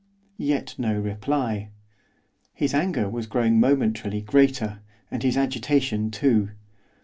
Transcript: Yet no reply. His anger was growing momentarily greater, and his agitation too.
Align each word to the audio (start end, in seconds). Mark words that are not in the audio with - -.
Yet 0.39 0.73
no 0.79 0.99
reply. 0.99 1.69
His 2.55 2.73
anger 2.73 3.07
was 3.07 3.27
growing 3.27 3.59
momentarily 3.59 4.21
greater, 4.21 4.79
and 5.11 5.21
his 5.21 5.37
agitation 5.37 6.09
too. 6.09 6.49